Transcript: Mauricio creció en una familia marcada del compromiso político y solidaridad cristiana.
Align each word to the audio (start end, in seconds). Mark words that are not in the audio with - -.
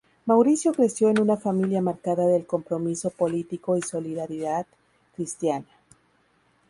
Mauricio 0.25 0.73
creció 0.73 1.09
en 1.11 1.19
una 1.21 1.37
familia 1.37 1.79
marcada 1.79 2.25
del 2.25 2.47
compromiso 2.47 3.11
político 3.11 3.77
y 3.77 3.83
solidaridad 3.83 4.65
cristiana. 5.15 5.67